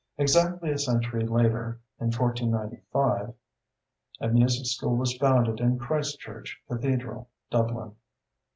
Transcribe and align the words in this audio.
Exactly 0.17 0.71
a 0.71 0.79
century 0.79 1.23
later, 1.27 1.79
in 1.99 2.07
1495, 2.07 3.35
a 4.19 4.27
music 4.29 4.65
school 4.65 4.95
was 4.97 5.15
founded 5.17 5.59
in 5.59 5.77
Christ 5.77 6.17
Church 6.19 6.59
Cathedral, 6.67 7.29
Dublin. 7.51 7.95